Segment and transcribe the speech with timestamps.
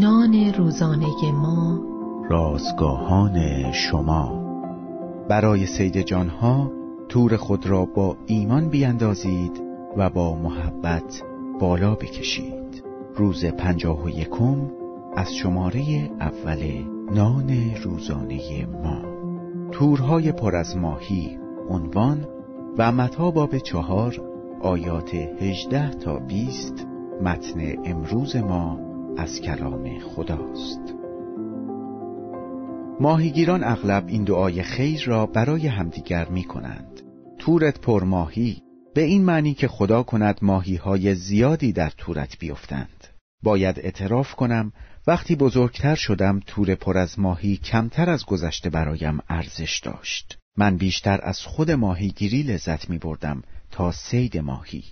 [0.00, 1.80] نان روزانه ما.
[2.30, 4.42] رازگاهان شما.
[5.28, 6.72] برای سید جانها
[7.08, 9.62] تور خود را با ایمان بیندازید
[9.96, 11.22] و با محبت
[11.60, 12.84] بالا بکشید.
[13.14, 14.70] روز پنجاه و یکم
[15.16, 17.50] از شماره اول نان
[17.84, 19.02] روزانه ما.
[19.72, 21.38] تورهای پر از ماهی
[21.70, 22.26] عنوان
[22.78, 24.20] و متا باب چهار
[24.60, 26.86] آیات هجده تا بیست
[27.22, 28.85] متن امروز ما.
[29.18, 30.94] از کلام خداست.
[33.00, 37.00] ماهیگیران اغلب این دعای خیر را برای همدیگر می کنند
[37.38, 38.62] تورت پر ماهی
[38.94, 43.06] به این معنی که خدا کند ماهی های زیادی در تورت بیفتند.
[43.42, 44.72] باید اعتراف کنم
[45.06, 50.38] وقتی بزرگتر شدم تور پر از ماهی کمتر از گذشته برایم ارزش داشت.
[50.56, 54.84] من بیشتر از خود ماهیگیری لذت می بردم تا سید ماهی.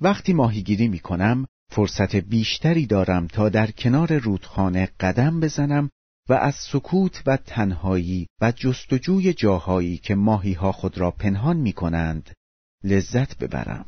[0.00, 5.90] وقتی ماهیگیری می کنم فرصت بیشتری دارم تا در کنار رودخانه قدم بزنم
[6.28, 11.72] و از سکوت و تنهایی و جستجوی جاهایی که ماهی ها خود را پنهان می
[11.72, 12.30] کنند
[12.84, 13.86] لذت ببرم.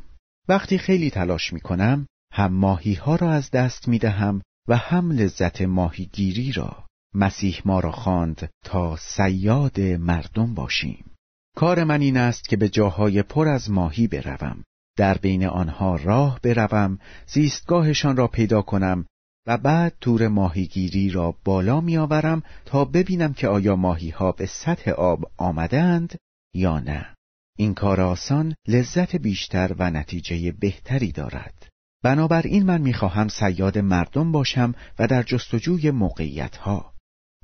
[0.48, 5.12] وقتی خیلی تلاش می کنم هم ماهی ها را از دست می دهم و هم
[5.12, 6.84] لذت ماهیگیری را.
[7.14, 11.10] مسیح ما را خواند تا سیاد مردم باشیم.
[11.56, 14.64] کار من این است که به جاهای پر از ماهی بروم.
[14.96, 19.06] در بین آنها راه بروم، زیستگاهشان را پیدا کنم
[19.46, 24.90] و بعد تور ماهیگیری را بالا میآورم تا ببینم که آیا ماهی ها به سطح
[24.90, 26.18] آب آمدند
[26.54, 27.14] یا نه.
[27.58, 31.68] این کار آسان لذت بیشتر و نتیجه بهتری دارد.
[32.02, 36.94] بنابراین من می‌خواهم سیاد مردم باشم و در جستجوی موقعیت ها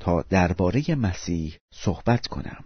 [0.01, 2.65] تا درباره مسیح صحبت کنم.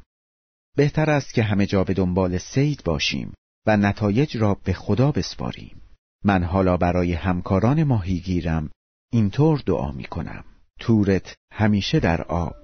[0.77, 3.35] بهتر است که همه جا به دنبال سید باشیم
[3.67, 5.83] و نتایج را به خدا بسپاریم.
[6.25, 8.71] من حالا برای همکاران ماهیگیرم
[9.13, 10.45] اینطور دعا می کنم
[10.81, 12.55] تورت همیشه در آب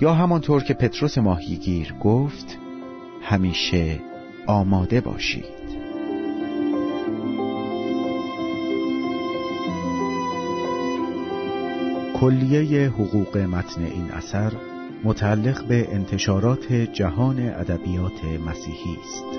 [0.00, 2.58] یا همانطور که پتروس ماهیگیر گفت
[3.22, 4.00] همیشه
[4.46, 5.58] آماده باشید
[12.20, 14.52] کلیه حقوق متن این اثر
[15.04, 19.38] متعلق به انتشارات جهان ادبیات مسیحی است.